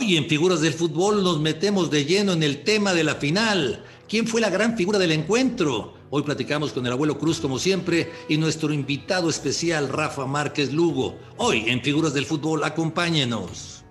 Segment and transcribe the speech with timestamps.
[0.00, 3.84] Hoy en Figuras del Fútbol nos metemos de lleno en el tema de la final.
[4.08, 5.94] ¿Quién fue la gran figura del encuentro?
[6.10, 11.18] Hoy platicamos con el abuelo Cruz como siempre y nuestro invitado especial Rafa Márquez Lugo.
[11.36, 13.82] Hoy en Figuras del Fútbol, acompáñenos.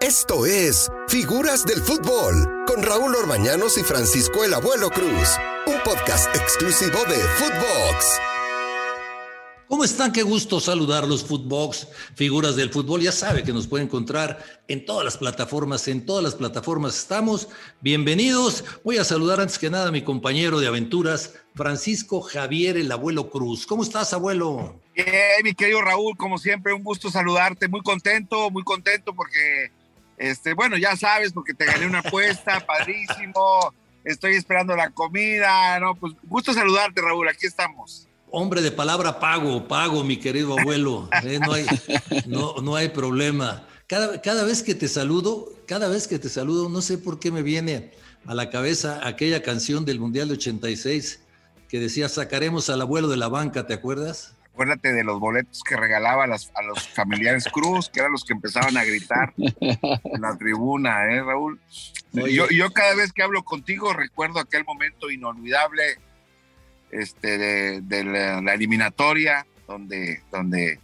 [0.00, 5.28] Esto es Figuras del Fútbol con Raúl Orbañanos y Francisco el Abuelo Cruz,
[5.68, 8.18] un podcast exclusivo de Footbox.
[9.68, 10.12] ¿Cómo están?
[10.12, 13.02] Qué gusto saludarlos, Footbox, figuras del fútbol.
[13.02, 17.50] Ya sabe que nos puede encontrar en todas las plataformas, en todas las plataformas estamos.
[17.82, 18.64] Bienvenidos.
[18.82, 23.28] Voy a saludar antes que nada a mi compañero de aventuras, Francisco Javier, el abuelo
[23.28, 23.66] Cruz.
[23.66, 24.80] ¿Cómo estás, abuelo?
[24.94, 27.68] Bien, mi querido Raúl, como siempre, un gusto saludarte.
[27.68, 29.70] Muy contento, muy contento porque,
[30.16, 33.74] este, bueno, ya sabes, porque te gané una apuesta, padrísimo.
[34.02, 35.94] Estoy esperando la comida, ¿no?
[35.94, 37.28] Pues gusto saludarte, Raúl.
[37.28, 38.07] Aquí estamos.
[38.30, 41.08] Hombre de palabra pago, pago, mi querido abuelo.
[41.24, 41.66] Eh, no, hay,
[42.26, 43.66] no, no, hay problema.
[43.86, 47.30] Cada, cada vez que te saludo, cada vez que te saludo, no sé por qué
[47.30, 47.92] me viene
[48.26, 51.20] a la cabeza aquella canción del Mundial de 86
[51.68, 54.34] que decía, sacaremos al abuelo de la banca, ¿te acuerdas?
[54.52, 58.76] Acuérdate de los boletos que regalaba a, los familiares Cruz, que eran los que empezaban
[58.76, 61.60] a gritar en la tribuna, ¿eh, Raúl?
[62.12, 65.98] Yo, yo cada vez que hablo contigo recuerdo aquel momento inolvidable
[66.90, 67.38] este,
[67.82, 70.80] de, la, eliminatoria, donde, donde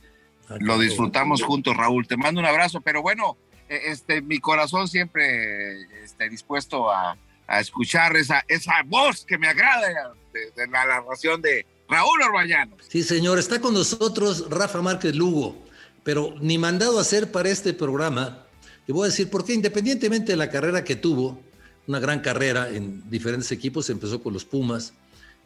[0.48, 2.06] ah, lo disfrutamos juntos, Raúl.
[2.06, 3.36] Te mando un abrazo, pero bueno,
[3.68, 7.16] e, este, mi corazón siempre está dispuesto a,
[7.60, 12.76] escuchar esa, esa voz que me agrada de, la narración de Raúl Orbañano.
[12.88, 15.54] Sí, señor, está con nosotros Rafa Márquez Lugo,
[16.02, 18.46] pero ni mandado a hacer para este programa.
[18.86, 21.38] Y voy a decir, porque independientemente de la carrera que tuvo,
[21.86, 24.94] una gran carrera en diferentes equipos, empezó con los Pumas,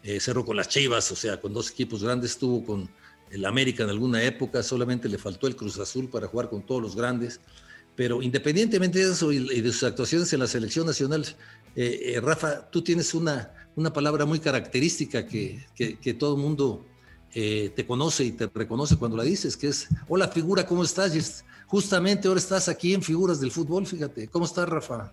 [0.02, 2.88] eh, cerró con las Chivas, o sea, con dos equipos grandes, estuvo con
[3.30, 6.80] el América en alguna época, solamente le faltó el Cruz Azul para jugar con todos
[6.80, 7.40] los grandes.
[7.94, 11.26] Pero independientemente de eso y, de sus actuaciones en la selección nacional,
[11.74, 16.86] eh, eh, Rafa, tú tienes una, una palabra muy característica que, que, todo el mundo
[17.32, 21.44] te conoce y te reconoce cuando la dices, que es, hola figura, ¿cómo estás?
[21.66, 24.28] justamente ahora estás aquí en Figuras del Fútbol, fíjate.
[24.28, 25.12] ¿Cómo estás, Rafa?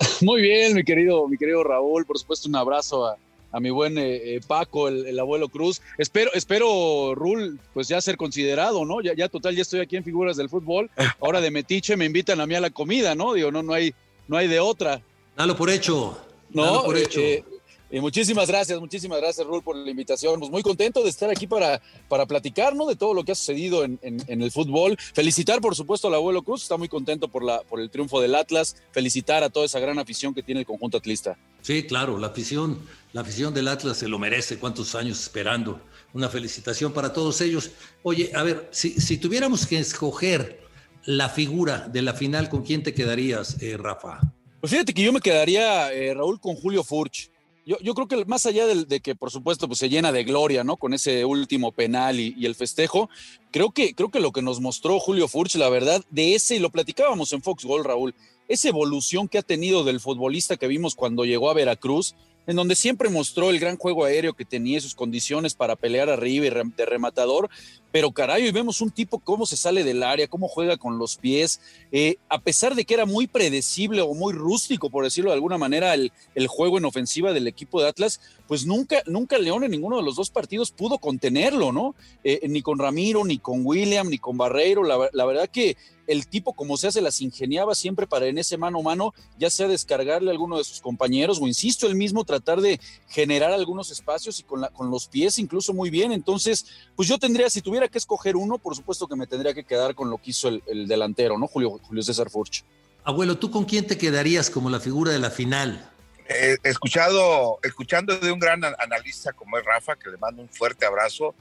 [0.22, 3.16] Muy bien, mi querido, mi querido Raúl, por supuesto un abrazo a,
[3.52, 5.82] a mi buen eh, eh, Paco, el, abuelo Cruz.
[5.98, 9.00] Espero, espero, Rul, pues ya ser considerado, ¿no?
[9.00, 10.90] Ya, ya total, ya estoy aquí en figuras del fútbol.
[11.20, 13.34] Ahora de metiche me invitan a mí a la comida, ¿no?
[13.34, 13.94] Digo, no, no hay,
[14.28, 15.02] no hay de otra.
[15.36, 16.18] Dalo por hecho.
[16.50, 17.20] No, por hecho.
[17.20, 17.44] Eh,
[17.92, 20.38] y muchísimas gracias, muchísimas gracias, Rul, por la invitación.
[20.38, 22.86] Pues muy contento de estar aquí para, para platicar, ¿no?
[22.86, 24.96] De todo lo que ha sucedido en, el fútbol.
[25.12, 28.36] Felicitar, por supuesto, al abuelo Cruz, está muy contento por, la, por el triunfo del
[28.36, 28.76] Atlas.
[28.92, 31.36] Felicitar a toda esa gran afición que tiene el conjunto atlista.
[31.62, 32.78] Sí, claro, la afición,
[33.12, 35.80] la afición del Atlas se lo merece, cuántos años esperando.
[36.12, 37.70] Una felicitación para todos ellos.
[38.02, 40.60] Oye, a ver, si, tuviéramos que escoger
[41.04, 44.20] la figura de la final, ¿con quién te quedarías, eh, Rafa?
[44.60, 47.30] Pues fíjate que yo me quedaría, eh, Raúl, con Julio Furch.
[47.66, 50.76] Yo, creo que más allá de, que, por supuesto, pues se llena de gloria, ¿no?
[50.76, 53.08] Con ese último penal y, el festejo,
[53.52, 56.58] creo que, creo que lo que nos mostró Julio Furch, la verdad, de ese, y
[56.58, 58.14] lo platicábamos en Fox Gol, Raúl,
[58.50, 62.16] esa evolución que ha tenido del futbolista que vimos cuando llegó a Veracruz,
[62.48, 66.46] en donde siempre mostró el gran juego aéreo que tenía sus condiciones para pelear arriba
[66.46, 67.48] y de rematador,
[67.92, 71.16] pero caray, y vemos un tipo cómo se sale del área, cómo juega con los
[71.16, 71.60] pies,
[71.92, 75.58] eh, a pesar de que era muy predecible o muy rústico, por decirlo de alguna
[75.58, 76.10] manera, el,
[76.46, 80.16] juego en ofensiva del equipo de Atlas, pues nunca, nunca León en ninguno de los
[80.16, 81.94] dos partidos pudo contenerlo, ¿no?
[82.24, 85.76] Eh, ni con Ramiro, ni con William, ni con Barreiro, la, la verdad que
[86.10, 89.48] el tipo como sea se las ingeniaba siempre para en ese mano a mano, ya
[89.48, 93.92] sea descargarle a alguno de sus compañeros o insisto, él mismo tratar de generar algunos
[93.92, 96.10] espacios y con, la, con los pies incluso muy bien.
[96.10, 99.64] Entonces, pues yo tendría, si tuviera que escoger uno, por supuesto que me tendría que
[99.64, 101.46] quedar con lo que hizo el, delantero, ¿no?
[101.46, 102.64] Julio, Julio César Furch.
[103.04, 105.90] Abuelo, ¿tú con quién te quedarías como la figura de la final?
[106.28, 110.86] Eh, escuchado, escuchando de un gran analista como es Rafa, que le mando un fuerte
[110.86, 111.34] abrazo,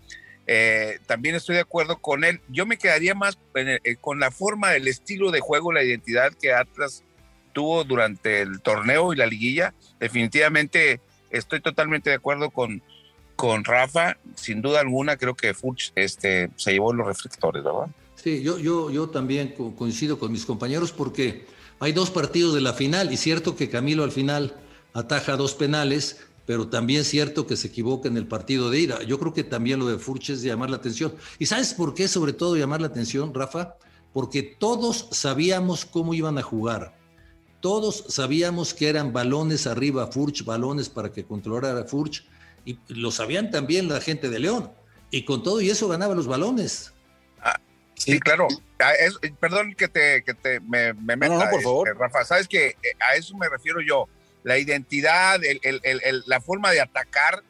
[0.48, 2.42] eh, también estoy de acuerdo con él.
[2.48, 6.54] Yo me quedaría más eh, con la forma, el estilo de juego, la identidad que
[6.54, 7.04] Atlas
[7.54, 9.76] tuvo durante el torneo y la liguilla.
[10.00, 12.82] Definitivamente estoy totalmente de acuerdo con,
[13.40, 14.18] con Rafa.
[14.36, 17.88] Sin duda alguna, creo que Fuchs este, se llevó los reflectores, ¿verdad?
[18.16, 21.46] Sí, yo, yo, yo también coincido con mis compañeros porque
[21.80, 24.58] hay dos partidos de la final y cierto que Camilo al final
[24.94, 29.04] ataja dos penales, pero también cierto que se equivoca en el partido de ira.
[29.04, 31.14] Yo creo que también lo de Furch es llamar la atención.
[31.38, 33.76] ¿Y sabes por qué sobre todo llamar la atención, Rafa?
[34.12, 36.94] Porque todos sabíamos cómo iban a jugar.
[37.62, 42.26] Todos sabíamos que eran balones arriba Furch, balones para que controlara Furch,
[42.70, 44.72] y lo sabían también la gente de León.
[45.12, 46.94] Y con todo y eso ganaba los balones.
[47.42, 47.60] Ah,
[47.96, 48.48] Sí, claro.
[49.40, 51.88] Perdón que te, que te me, me meta, no, no, por favor.
[51.90, 52.24] Este, Rafa.
[52.24, 54.08] Sabes que eh, a eso me refiero yo.
[54.44, 57.44] La identidad, el, el, el, la forma de atacar,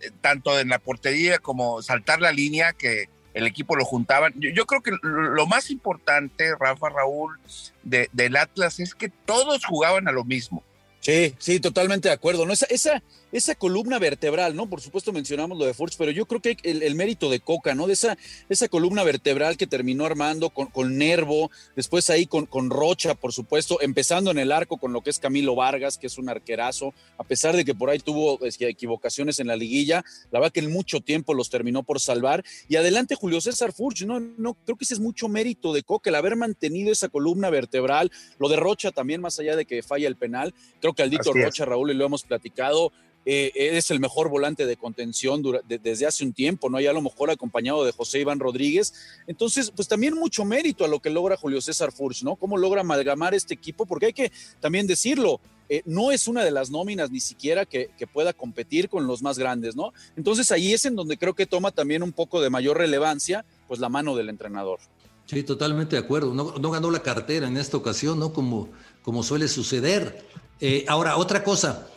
[0.00, 4.32] eh, tanto en la portería como saltar la línea, que el equipo lo juntaban.
[4.36, 7.38] Yo, creo que lo más importante, Rafa, Raúl,
[7.82, 10.62] de, del Atlas es que todos jugaban a lo mismo.
[11.00, 12.46] Sí, sí, totalmente de acuerdo.
[12.46, 12.52] ¿no?
[12.52, 13.02] Esa, esa,
[13.32, 14.68] esa columna vertebral, ¿no?
[14.68, 17.74] Por supuesto mencionamos lo de Furch, pero yo creo que el, el mérito de Coca,
[17.74, 17.86] ¿no?
[17.86, 18.16] De esa,
[18.48, 23.32] esa columna vertebral que terminó armando con, con Nervo, después ahí con, con Rocha, por
[23.32, 26.94] supuesto, empezando en el arco con lo que es Camilo Vargas, que es un arquerazo,
[27.18, 30.72] a pesar de que por ahí tuvo equivocaciones en la liguilla, la verdad que en
[30.72, 32.44] mucho tiempo los terminó por salvar.
[32.68, 36.10] Y adelante Julio César Furch, no, no, creo que ese es mucho mérito de Coca,
[36.10, 40.08] el haber mantenido esa columna vertebral, lo de Rocha también, más allá de que falla
[40.08, 42.92] el penal, creo que Aldito Rocha, Raúl, y lo hemos platicado,
[43.28, 46.78] eh, es el mejor volante de contención desde hace un tiempo, ¿no?
[46.78, 48.94] Ya a lo mejor acompañado de José Iván Rodríguez.
[49.26, 52.36] Entonces, pues también mucho mérito a lo que logra Julio César Furch, ¿no?
[52.36, 54.30] Cómo logra amalgamar este equipo, porque hay que
[54.60, 59.08] también decirlo, eh, no es una de las nóminas ni siquiera que, pueda competir con
[59.08, 59.92] los más grandes, ¿no?
[60.16, 63.80] Entonces ahí es en donde creo que toma también un poco de mayor relevancia, pues
[63.80, 64.78] la mano del entrenador.
[65.26, 66.32] Sí, totalmente de acuerdo.
[66.32, 68.32] No, ganó la cartera en esta ocasión, ¿no?
[68.32, 68.68] Como,
[69.02, 70.24] como suele suceder.
[70.60, 71.88] Eh, ahora, otra cosa,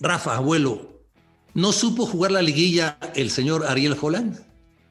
[0.00, 1.02] Rafa, abuelo,
[1.52, 4.40] ¿no supo jugar la liguilla el señor Ariel Holland?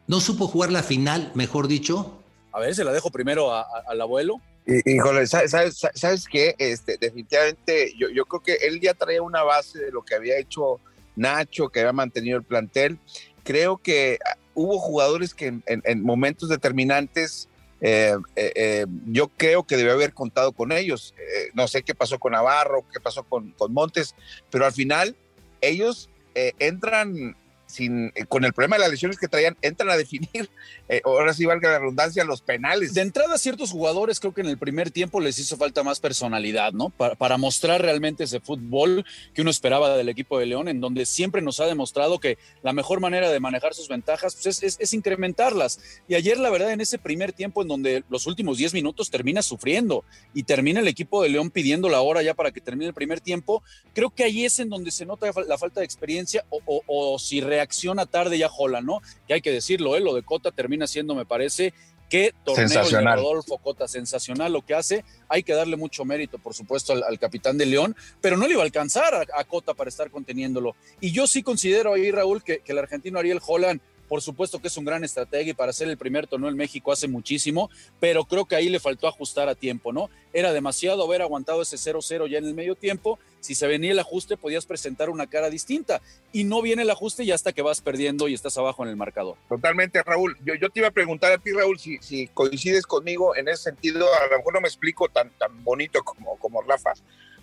[0.06, 2.22] ¿No supo jugar la final, mejor dicho?
[2.52, 4.40] A ver, se la dejo primero al abuelo.
[4.86, 6.54] Híjole, ¿sabes, sabes, qué?
[6.60, 10.38] Este, definitivamente, yo, yo creo que él ya traía una base de lo que había
[10.38, 10.80] hecho
[11.16, 13.00] Nacho, que había mantenido el plantel.
[13.44, 17.50] Creo que ah, hubo jugadores que en, momentos determinantes
[17.82, 21.14] eh, eh, eh, yo creo que debe haber contado con ellos.
[21.54, 24.16] no sé qué pasó con Navarro, qué pasó con, con Montes,
[24.50, 25.16] pero al final
[25.62, 27.36] ellos entran
[27.70, 30.50] sin, eh, con el problema de las lesiones que traían, entran a definir,
[30.90, 32.96] eh, ahora sí valga la redundancia, los penales.
[32.96, 36.74] De entrada, ciertos jugadores creo que en el primer tiempo les hizo falta más personalidad,
[36.74, 36.90] ¿no?
[36.90, 41.06] Para, para, mostrar realmente ese fútbol que uno esperaba del equipo de León, en donde
[41.06, 44.94] siempre nos ha demostrado que la mejor manera de manejar sus ventajas pues es, es,
[44.94, 45.80] incrementarlas.
[46.08, 49.44] Y ayer, la verdad, en ese primer tiempo en donde los últimos 10 minutos termina
[49.44, 52.94] sufriendo y termina el equipo de León pidiendo la hora ya para que termine el
[52.96, 53.64] primer tiempo,
[53.94, 57.20] creo que ahí es en donde se nota la falta de experiencia o, o, o
[57.20, 59.02] si realmente reacciona tarde ya Jola, ¿no?
[59.28, 60.00] Que hay que decirlo, ¿eh?
[60.00, 61.74] lo de Cota termina siendo, me parece,
[62.10, 65.04] que torneo de Rodolfo Cota, sensacional lo que hace.
[65.28, 68.62] Hay que darle mucho mérito, por supuesto, al, capitán de León, pero no le iba
[68.62, 70.76] a alcanzar a, Cota para estar conteniéndolo.
[71.02, 74.68] Y yo sí considero ahí, Raúl, que, que el argentino Ariel Holland por supuesto que
[74.68, 77.70] es un gran estratega y para ser el primer torneo en México hace muchísimo,
[78.00, 80.10] pero creo que ahí le faltó ajustar a tiempo, ¿no?
[80.34, 83.20] Era demasiado haber aguantado ese 0-0 ya en el medio tiempo.
[83.40, 86.02] Si se venía el ajuste, podías presentar una cara distinta.
[86.34, 88.96] Y no viene el ajuste y hasta que vas perdiendo y estás abajo en el
[88.96, 89.38] marcador.
[89.48, 90.38] Totalmente, Raúl.
[90.44, 93.64] Yo, yo te iba a preguntar a ti, Raúl, si, si coincides conmigo en ese
[93.64, 94.08] sentido.
[94.14, 96.94] A lo mejor no me explico tan, tan bonito como, como Rafa,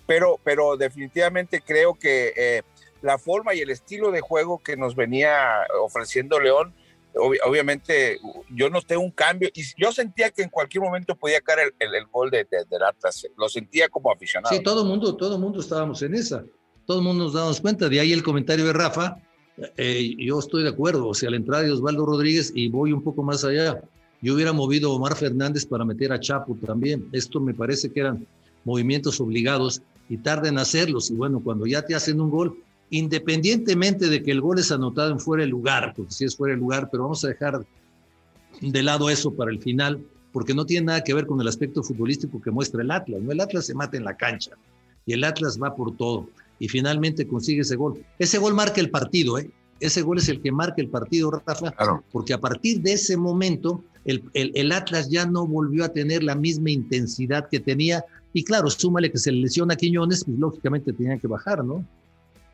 [0.05, 2.33] pero, pero definitivamente creo que.
[2.35, 2.61] Eh,
[3.07, 6.73] la forma y el estilo de juego que nos venía ofreciendo León,
[7.45, 8.19] obviamente
[8.53, 12.05] yo noté un cambio y yo sentía que en cualquier momento podía caer el, el,
[12.07, 14.53] gol de, de, del Atlas, lo sentía como aficionado.
[14.53, 16.43] Sí, todo el mundo, todo el mundo estábamos en esa,
[16.85, 19.17] todo el mundo nos dábamos cuenta, de ahí el comentario de Rafa,
[19.77, 23.03] eh, yo estoy de acuerdo, o sea, la entrada de Osvaldo Rodríguez y voy un
[23.03, 23.81] poco más allá,
[24.21, 28.01] yo hubiera movido a Omar Fernández para meter a Chapo también, esto me parece que
[28.01, 28.27] eran
[28.65, 31.09] movimientos obligados y tarden en hacerlos.
[31.09, 32.57] Y bueno, cuando ya te hacen un gol,
[32.89, 36.55] independientemente de que el gol es anotado en fuera de lugar, porque sí es fuera
[36.55, 37.65] de lugar, pero vamos a dejar
[38.61, 41.83] de lado eso para el final, porque no tiene nada que ver con el aspecto
[41.83, 43.21] futbolístico que muestra el Atlas.
[43.21, 43.31] ¿no?
[43.31, 44.51] El Atlas se mata en la cancha
[45.05, 46.29] y el Atlas va por todo
[46.59, 48.03] y finalmente consigue ese gol.
[48.19, 49.49] Ese gol marca el partido, ¿eh?
[49.79, 51.73] Ese gol es el que marca el partido, Rafa,
[52.11, 56.33] porque a partir de ese momento el, el, Atlas ya no volvió a tener la
[56.33, 58.03] misma intensidad que tenía.
[58.33, 61.85] Y claro, súmale que se lesiona a Quiñones, pues lógicamente tenía que bajar, ¿no?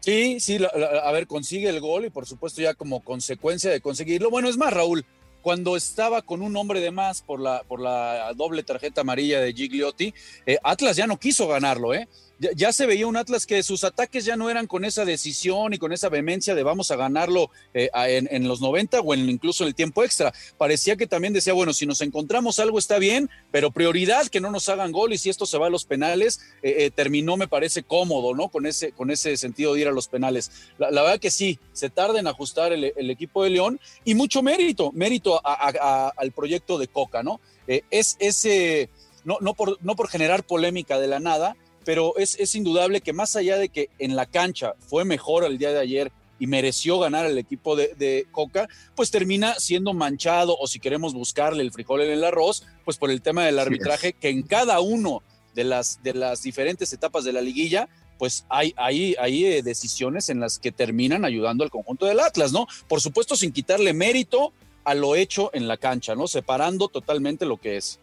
[0.03, 0.57] Sí, sí,
[1.01, 4.29] a ver, consigue el gol y por supuesto ya como consecuencia de conseguirlo.
[4.29, 5.05] Bueno, es más, Raúl,
[5.41, 9.53] cuando estaba con un hombre de más por la, por la doble tarjeta amarilla de
[9.53, 10.13] Gigliotti,
[10.45, 12.10] eh, Atlas ya no quiso ganarlo, ¿eh?
[12.55, 15.77] Ya, se veía un Atlas que sus ataques ya no eran con esa decisión y
[15.77, 19.69] con esa vehemencia de vamos a ganarlo eh, en, los 90 o en, incluso en
[19.69, 20.33] el tiempo extra.
[20.57, 24.51] Parecía que también decía, bueno, si nos encontramos algo está bien, pero prioridad que no
[24.51, 27.47] nos hagan gol y si esto se va a los penales, eh, eh, terminó me
[27.47, 28.50] parece cómodo, ¿no?
[28.50, 30.51] Con ese, con ese sentido de ir a los penales.
[30.77, 34.91] La, verdad que sí, se tarda en ajustar el, equipo de León y mucho mérito,
[34.91, 37.39] mérito al proyecto de Coca, ¿no?
[37.67, 38.89] es ese...
[39.25, 43.35] No, no, por, no por generar polémica de la nada, pero es, indudable que más
[43.35, 47.25] allá de que en la cancha fue mejor el día de ayer y mereció ganar
[47.25, 52.11] el equipo de, Coca, pues termina siendo manchado o si queremos buscarle el frijol en
[52.11, 55.21] el arroz, pues por el tema del arbitraje que en cada uno
[55.55, 57.87] de las, de las diferentes etapas de la liguilla
[58.17, 62.51] pues hay, hay, hay eh, decisiones en las que terminan ayudando al conjunto del Atlas,
[62.51, 62.67] ¿no?
[62.87, 66.27] Por supuesto, sin quitarle mérito a lo hecho en la cancha, ¿no?
[66.27, 67.99] Separando totalmente lo que es.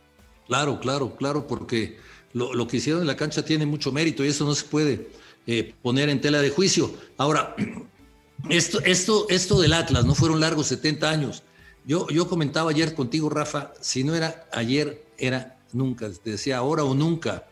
[0.46, 1.99] Claro, claro, claro, porque
[2.32, 5.08] lo, que hicieron en la cancha tiene mucho mérito y eso no se puede
[5.46, 6.92] eh, poner en tela de juicio.
[7.16, 7.54] Ahora,
[8.49, 11.42] esto, esto, esto del Atlas, no fueron largos 70 años.
[11.84, 16.08] Yo, yo comentaba ayer contigo, Rafa, si no era ayer, era nunca.
[16.10, 17.46] Te decía ahora o nunca,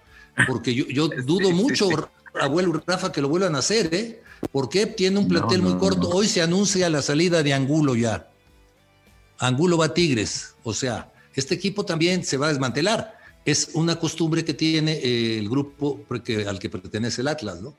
[0.46, 1.88] porque yo, yo dudo mucho,
[2.40, 4.22] abuelo Rafa, que lo vuelvan a hacer, ¿eh?
[4.52, 6.08] Porque tiene un plantel muy corto.
[6.10, 8.30] Hoy se anuncia la salida de Angulo ya.
[9.38, 10.54] Angulo va a Tigres.
[10.62, 13.17] O sea, este equipo también se va a desmantelar.
[13.44, 17.76] Es una costumbre que tiene eh, el grupo al que pertenece el Atlas, ¿no?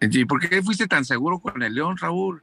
[0.00, 2.42] ¿Y por qué fuiste tan seguro con el León, Raúl?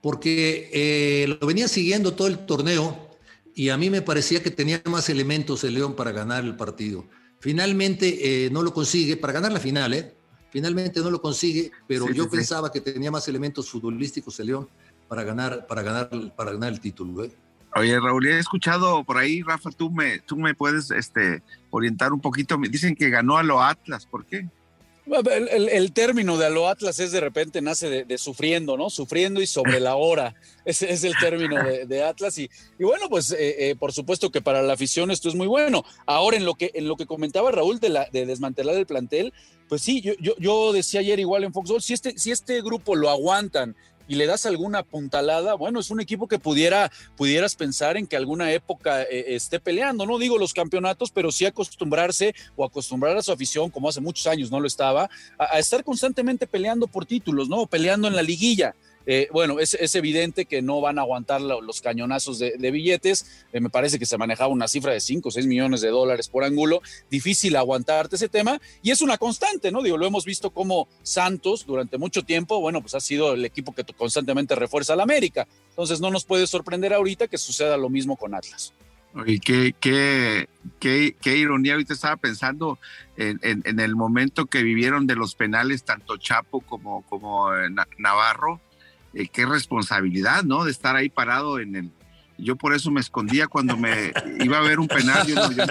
[0.00, 3.10] Porque eh, lo venía siguiendo todo el torneo
[3.54, 7.06] y a mí me parecía que tenía más elementos el León para ganar el partido.
[7.38, 10.14] Finalmente eh, no lo consigue, para ganar la final, ¿eh?
[10.50, 14.68] Finalmente no lo consigue, pero yo pensaba que tenía más elementos futbolísticos el León
[15.08, 17.24] para ganar, para ganar, para ganar el título.
[17.24, 17.32] ¿eh?
[17.74, 22.20] Oye, Raúl, he escuchado por ahí, Rafa, tú me, tú me puedes este, orientar un
[22.20, 22.58] poquito.
[22.58, 24.46] Me dicen que ganó a lo Atlas, ¿por qué?
[25.04, 28.88] El, término de a lo Atlas es de repente nace de, sufriendo, ¿no?
[28.88, 30.34] Sufriendo y sobre la hora.
[30.64, 32.38] Ese es el término de, Atlas.
[32.38, 32.48] Y,
[32.78, 35.84] y, bueno, pues eh, eh, por supuesto que para la afición esto es muy bueno.
[36.06, 39.32] Ahora, en lo que, en lo que comentaba Raúl de, la, de desmantelar el plantel,
[39.68, 42.94] pues sí, yo, yo, yo decía ayer igual en Fox si este, si este grupo
[42.94, 43.74] lo aguantan
[44.08, 48.16] y le das alguna puntalada, bueno, es un equipo que pudiera, pudieras pensar en que
[48.16, 53.22] alguna época eh, esté peleando, no digo los campeonatos, pero sí acostumbrarse o acostumbrar a
[53.22, 57.06] su afición, como hace muchos años no lo estaba, a, a estar constantemente peleando por
[57.06, 57.66] títulos, ¿no?
[57.66, 58.74] Peleando en la liguilla.
[59.06, 63.44] Eh, bueno, es, evidente que no van a aguantar los cañonazos de, billetes.
[63.52, 66.28] Eh, me parece que se manejaba una cifra de 5 o 6 millones de dólares
[66.28, 66.82] por ángulo.
[67.10, 68.60] Difícil aguantarte ese tema.
[68.82, 69.82] Y es una constante, ¿no?
[69.82, 73.74] Digo, lo hemos visto como Santos durante mucho tiempo, bueno, pues ha sido el equipo
[73.74, 75.46] que constantemente refuerza a la América.
[75.70, 78.72] Entonces no nos puede sorprender ahorita que suceda lo mismo con Atlas.
[79.26, 80.48] Y qué, qué,
[80.80, 82.78] qué, ironía, ahorita estaba pensando
[83.18, 87.68] en, en, el momento que vivieron de los penales, tanto Chapo como, como eh,
[87.98, 88.60] Navarro,
[89.14, 90.64] eh, qué responsabilidad, ¿no?
[90.64, 91.90] De estar ahí parado en el...
[92.38, 95.26] Yo por eso me escondía cuando me iba a ver un penal.
[95.26, 95.64] Yo, no, yo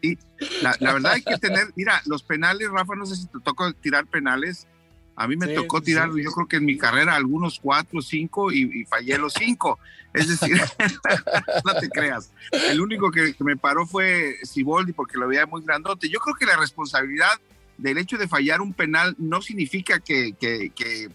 [0.00, 0.16] y
[0.62, 4.06] la, verdad hay que tener, mira, los penales, Rafa, no sé si te tocó tirar
[4.06, 4.66] penales.
[5.14, 8.84] A mí me tocó tirar, yo creo que en mi carrera algunos cuatro, cinco y,
[8.86, 9.78] fallé los cinco.
[10.14, 10.56] Es decir,
[11.64, 12.32] no te creas.
[12.50, 16.08] El único que, me paró fue Siboldi porque lo veía muy grandote.
[16.08, 17.32] Yo creo que la responsabilidad
[17.76, 21.10] del hecho de fallar un penal no significa que, que, que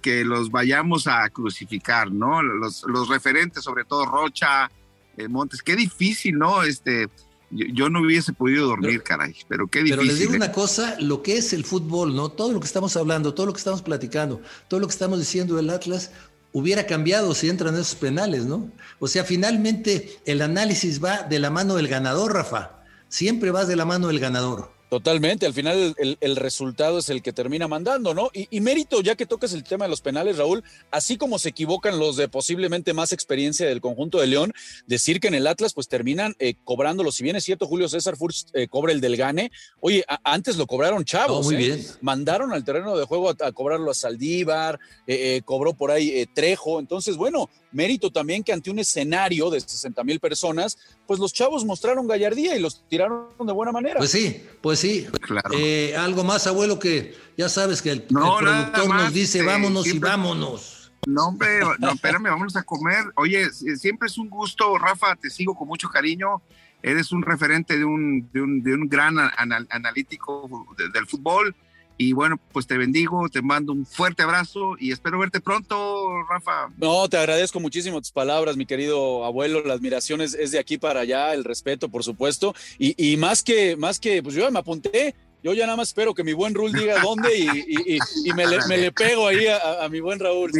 [0.00, 2.42] que, los vayamos a crucificar, ¿no?
[2.42, 4.70] Los, los referentes, sobre todo Rocha,
[5.16, 6.62] eh, Montes, qué difícil, ¿no?
[6.62, 7.08] Este,
[7.50, 9.98] yo, no hubiese podido dormir, caray, pero qué difícil.
[9.98, 10.36] Pero les digo ¿eh?
[10.36, 12.30] una cosa, lo que es el fútbol, ¿no?
[12.30, 15.56] Todo lo que estamos hablando, todo lo que estamos platicando, todo lo que estamos diciendo
[15.56, 16.12] del Atlas,
[16.52, 18.70] hubiera cambiado si entran esos penales, ¿no?
[19.00, 22.82] O sea, finalmente el análisis va de la mano del ganador, Rafa.
[23.08, 24.72] Siempre vas de la mano del ganador.
[24.92, 28.30] Totalmente, al final el, resultado es el que termina mandando, ¿no?
[28.34, 31.98] Y, mérito, ya que tocas el tema de los penales, Raúl, así como se equivocan
[31.98, 34.52] los de posiblemente más experiencia del conjunto de León,
[34.86, 38.18] decir que en el Atlas pues terminan eh, cobrándolo, si bien es cierto, Julio César
[38.18, 41.58] Furch eh, cobra el del Gane, oye, antes lo cobraron chavos, muy ¿eh?
[41.58, 41.86] bien.
[42.02, 44.78] mandaron al terreno de juego a, cobrarlo a Saldívar,
[45.46, 50.20] cobró por ahí Trejo, entonces bueno, mérito también que ante un escenario de 60 mil
[50.20, 53.98] personas, pues los chavos mostraron gallardía y los tiraron de buena manera.
[53.98, 55.06] Pues sí, pues sí.
[55.20, 55.50] Claro.
[55.52, 59.98] Eh, algo más, abuelo, que ya sabes que el, productor nos dice eh, vámonos y
[59.98, 60.92] vámonos.
[61.06, 63.04] No, hombre, no, espérame, vámonos a comer.
[63.16, 66.42] Oye, siempre es un gusto, Rafa, te sigo con mucho cariño.
[66.82, 69.16] Eres un referente de un, de un, de un gran
[69.70, 71.54] analítico del fútbol
[71.98, 76.68] y bueno, pues te bendigo, te mando un fuerte abrazo y espero verte pronto, Rafa.
[76.78, 79.62] No, te agradezco muchísimo tus palabras, mi querido abuelo.
[79.62, 82.54] La admiración es, de aquí para allá, el respeto, por supuesto.
[82.78, 85.14] Y, más que, más que, pues yo ya me apunté.
[85.44, 89.26] Yo ya nada más espero que mi buen Raúl diga dónde y, me, le, pego
[89.26, 90.50] ahí a, mi buen Raúl.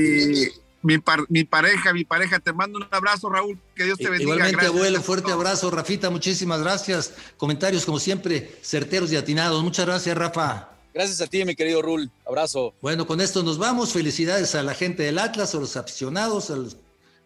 [0.82, 0.98] Mi,
[1.28, 4.34] mi, pareja, mi pareja, te mando un abrazo, Raúl, que Dios te bendiga.
[4.34, 7.14] Igualmente, abuelo, fuerte abrazo, Rafita, muchísimas gracias.
[7.36, 9.62] Comentarios, como siempre, certeros y atinados.
[9.62, 10.71] Muchas gracias, Rafa.
[10.94, 12.10] Gracias a ti, mi querido Rul.
[12.26, 12.74] Abrazo.
[12.80, 13.92] Bueno, con esto nos vamos.
[13.92, 16.72] Felicidades a la gente del Atlas, a los aficionados, al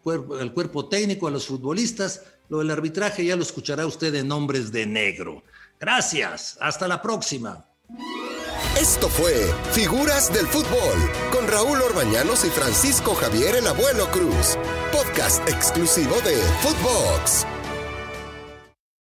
[0.03, 2.23] cuerpo, al cuerpo técnico, a los futbolistas.
[2.49, 5.43] Lo del arbitraje ya lo escuchará usted en Nombres de Negro.
[5.81, 6.57] Gracias.
[6.61, 7.67] Hasta la próxima.
[8.81, 9.33] Esto fue
[9.73, 14.59] Figuras del Fútbol con Raúl Orbañanos y Francisco Javier el Abuelo Cruz.
[14.93, 17.56] Podcast exclusivo de Footbox.